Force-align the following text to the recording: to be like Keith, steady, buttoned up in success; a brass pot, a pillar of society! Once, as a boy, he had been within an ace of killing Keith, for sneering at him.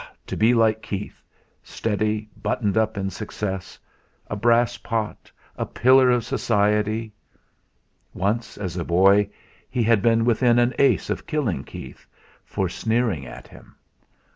to 0.25 0.35
be 0.35 0.55
like 0.55 0.81
Keith, 0.81 1.21
steady, 1.61 2.27
buttoned 2.35 2.75
up 2.75 2.97
in 2.97 3.11
success; 3.11 3.77
a 4.31 4.35
brass 4.35 4.75
pot, 4.77 5.31
a 5.55 5.63
pillar 5.63 6.09
of 6.09 6.25
society! 6.25 7.13
Once, 8.11 8.57
as 8.57 8.75
a 8.77 8.83
boy, 8.83 9.29
he 9.69 9.83
had 9.83 10.01
been 10.01 10.25
within 10.25 10.57
an 10.57 10.73
ace 10.79 11.11
of 11.11 11.27
killing 11.27 11.63
Keith, 11.63 12.07
for 12.43 12.67
sneering 12.67 13.27
at 13.27 13.47
him. 13.47 13.75